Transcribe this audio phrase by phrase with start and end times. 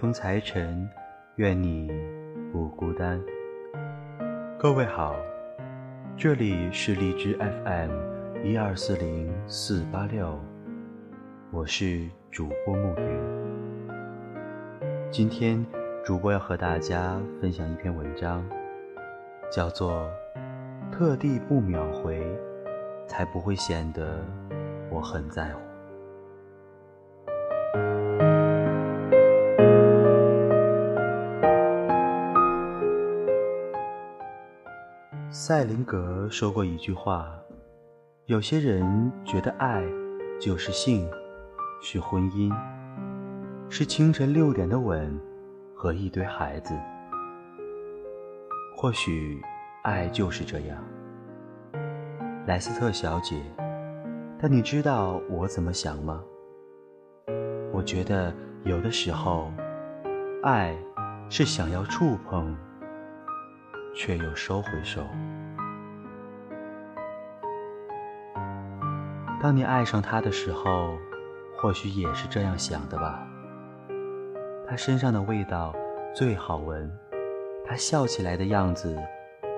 [0.00, 0.88] 风财神，
[1.34, 1.92] 愿你
[2.50, 3.20] 不孤单。
[4.58, 5.14] 各位好，
[6.16, 7.90] 这里是荔枝 FM
[8.42, 10.40] 一二四零四八六，
[11.50, 14.00] 我是主播暮云。
[15.10, 15.62] 今天
[16.02, 18.42] 主播要和大家分享一篇文章，
[19.52, 20.08] 叫做
[20.90, 22.26] 《特地不秒回，
[23.06, 24.24] 才不会显得
[24.90, 25.60] 我很在乎》。
[35.42, 37.34] 塞林格说过一句话
[38.28, 39.82] ：“有些人觉得爱
[40.38, 41.10] 就是性，
[41.80, 42.54] 是婚姻，
[43.70, 45.18] 是清晨六点的吻
[45.74, 46.74] 和一堆孩子。
[48.76, 49.40] 或许
[49.82, 50.76] 爱就是这样，
[52.46, 53.42] 莱斯特小姐。
[54.38, 56.22] 但你知道我怎么想吗？
[57.72, 58.30] 我觉得
[58.64, 59.50] 有的时候，
[60.42, 60.76] 爱
[61.30, 62.54] 是想要触碰。”
[63.92, 65.02] 却又收回手。
[69.42, 70.98] 当你爱上他的时候，
[71.56, 73.26] 或许也是这样想的吧。
[74.68, 75.74] 他身上的味道
[76.14, 76.90] 最好闻，
[77.64, 78.96] 他笑起来的样子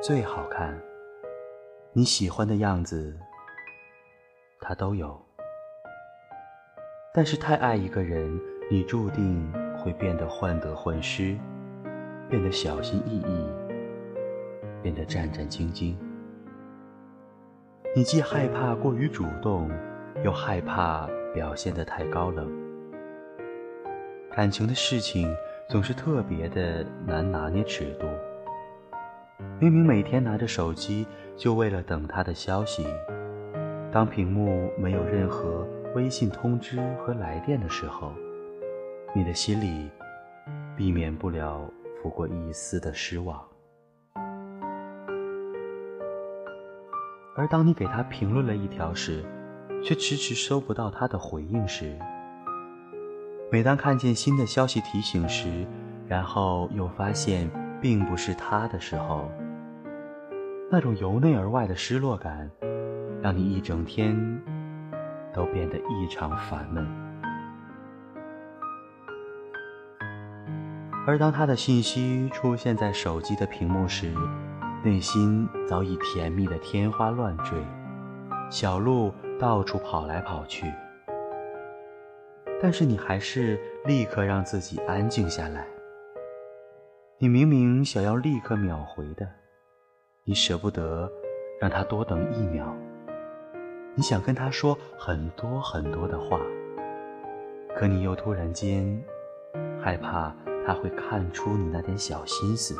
[0.00, 0.80] 最好看，
[1.92, 3.18] 你喜欢的样子，
[4.60, 5.20] 他都有。
[7.12, 11.36] 但是太爱一个人，你注定会变得患得患失，
[12.30, 13.46] 变得小心翼翼。
[14.80, 15.94] 变得战战兢兢，
[17.94, 19.70] 你既害怕过于主动，
[20.24, 22.50] 又害怕表现得太高冷。
[24.34, 25.30] 感情的事情
[25.68, 28.06] 总是特别的难拿捏尺度。
[29.60, 32.86] 明明每天拿着手机就为了等他的消息，
[33.92, 38.10] 当屏幕没有任何微信通知和来电的时候，
[39.14, 39.90] 你的心里
[40.74, 41.70] 避免不了
[42.02, 43.38] 拂过一丝的失望。
[47.34, 49.24] 而当你给他评论了一条时，
[49.82, 51.98] 却迟迟收不到他的回应时；
[53.50, 55.66] 每当看见新的消息提醒时，
[56.06, 57.50] 然后又发现
[57.80, 59.30] 并不是他的时候，
[60.70, 62.50] 那种由内而外的失落感，
[63.22, 64.14] 让你一整天
[65.32, 66.86] 都变得异常烦闷。
[71.06, 74.14] 而当他的信息出现在手机的屏幕时，
[74.84, 77.56] 内心早已甜蜜的天花乱坠，
[78.50, 80.66] 小鹿到处跑来跑去。
[82.60, 85.64] 但是你还是立刻让自己安静下来。
[87.18, 89.28] 你明明想要立刻秒回的，
[90.24, 91.08] 你舍不得
[91.60, 92.76] 让他多等一秒。
[93.94, 96.40] 你想跟他说很多很多的话，
[97.76, 99.00] 可你又突然间
[99.80, 100.34] 害怕
[100.66, 102.74] 他会看出你那点小心思。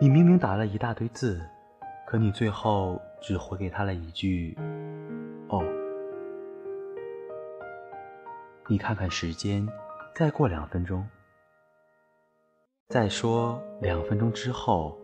[0.00, 1.40] 你明明打了一大堆字，
[2.04, 4.58] 可你最后只回给他了一句
[5.48, 5.62] “哦”。
[8.66, 9.64] 你看看时间，
[10.12, 11.06] 再过两分钟，
[12.88, 14.98] 再说两分钟之后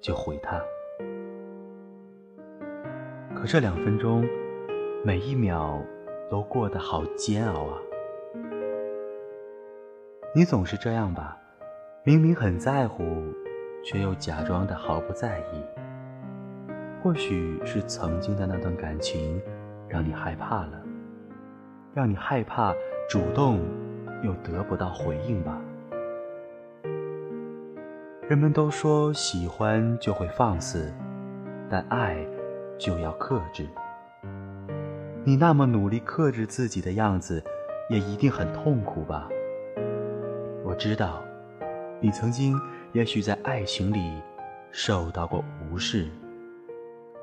[0.00, 0.60] 就回他。
[3.36, 4.26] 可这两分钟，
[5.04, 5.80] 每一秒
[6.28, 7.78] 都过得好煎熬啊！
[10.34, 11.38] 你总是这样吧？
[12.02, 13.04] 明明很在乎。
[13.84, 15.62] 却又假装的毫不在意。
[17.02, 19.38] 或许是曾经的那段感情，
[19.86, 20.82] 让你害怕了，
[21.92, 22.72] 让你害怕
[23.10, 23.60] 主动
[24.22, 25.60] 又得不到回应吧。
[28.26, 30.90] 人们都说喜欢就会放肆，
[31.68, 32.16] 但爱
[32.78, 33.68] 就要克制。
[35.24, 37.44] 你那么努力克制自己的样子，
[37.90, 39.28] 也一定很痛苦吧？
[40.64, 41.22] 我知道，
[42.00, 42.58] 你曾经。
[42.94, 44.22] 也许在爱情里
[44.70, 46.06] 受到过无视，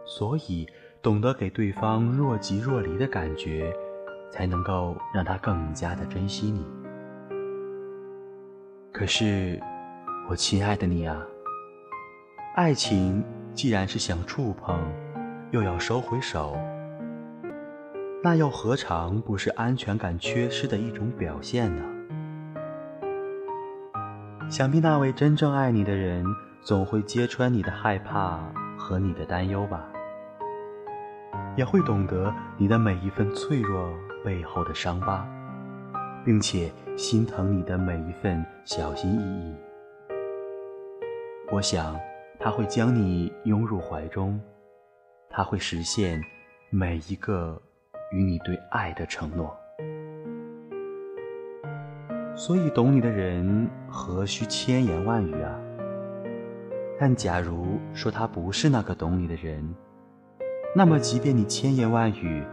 [0.06, 0.68] 所以
[1.01, 3.73] 懂得给对方若即若离的感觉，
[4.29, 6.65] 才能够让他更加的珍惜你。
[8.91, 9.62] 可是，
[10.29, 11.25] 我亲爱的你啊，
[12.56, 13.23] 爱情
[13.53, 14.77] 既然是想触碰，
[15.51, 16.57] 又要收回手，
[18.21, 21.91] 那又何尝不是安全感缺失的一种表现呢？
[24.51, 26.25] 想必那位真正爱你的人，
[26.59, 28.38] 总会揭穿你的害怕
[28.77, 29.88] 和你的担忧吧，
[31.56, 33.89] 也会懂得你的每一份脆弱
[34.25, 35.25] 背后的伤疤，
[36.25, 39.56] 并且心疼你的每一份小心翼翼。
[41.50, 41.97] 我想，
[42.38, 44.38] 他会将你拥入怀中，
[45.30, 46.21] 他会实现
[46.69, 47.57] 每一个
[48.12, 49.57] 与你对爱的承诺。
[52.44, 55.56] 所以懂你的人何须千言万语啊？
[57.00, 59.64] 但假如说他不是那个懂你的人，
[60.76, 62.44] 那么即便你千言万语，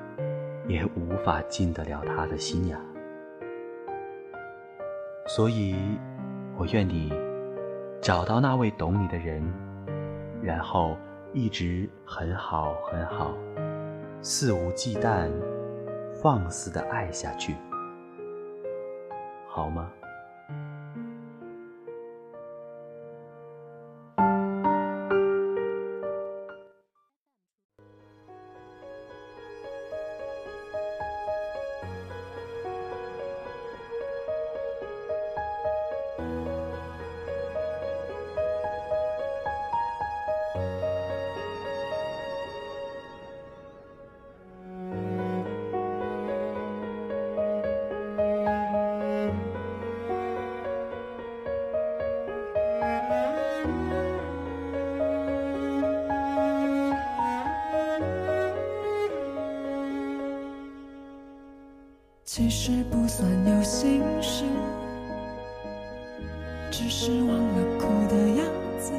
[0.66, 2.78] 也无法进得了他的心呀。
[5.26, 5.74] 所以，
[6.58, 7.10] 我愿你
[8.02, 9.42] 找到那位懂你的人，
[10.42, 10.98] 然后
[11.32, 13.34] 一直很好很好，
[14.20, 15.30] 肆无忌惮、
[16.12, 17.54] 放肆的爱下去。
[19.48, 19.90] 好吗？
[62.38, 64.44] 其实不算有心事，
[66.70, 68.46] 只是忘了哭的样
[68.78, 68.92] 子。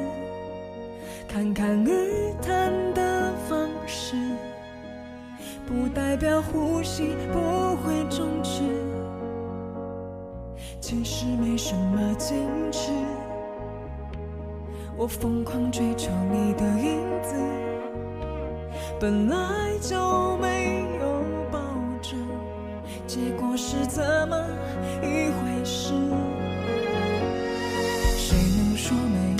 [1.26, 4.14] 侃侃而谈的方式，
[5.66, 7.38] 不代表呼吸不
[7.76, 8.60] 会终止。
[10.78, 12.34] 其实没什么矜
[12.70, 12.92] 持，
[14.98, 17.34] 我疯狂追求你的影子，
[19.00, 19.38] 本来
[19.80, 20.89] 就没。
[23.22, 24.46] 结果是怎么
[25.02, 25.92] 一回事？
[28.16, 29.39] 谁能说没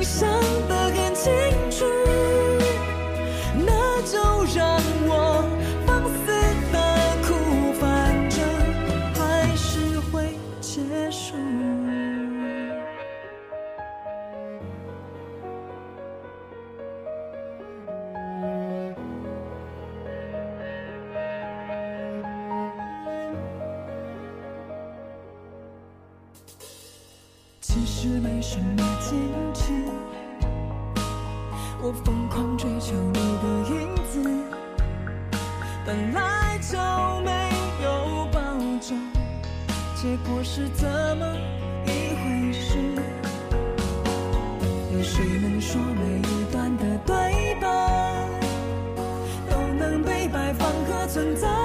[0.00, 0.04] 其
[28.00, 29.18] 是没什么坚
[29.52, 29.72] 持，
[31.82, 34.22] 我疯狂追求你的影子，
[35.84, 36.78] 本来就
[37.24, 37.50] 没
[37.82, 38.40] 有保
[38.80, 38.96] 证，
[39.96, 41.26] 结果是怎么
[41.86, 42.78] 一回事？
[44.94, 47.66] 有谁能说每一段的对白
[49.50, 51.57] 都能被摆放和存在？